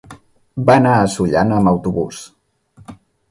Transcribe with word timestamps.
Va 0.69 0.77
anar 0.79 0.93
a 1.01 1.11
Sollana 1.17 1.59
amb 1.61 1.71
autobús. 1.73 2.23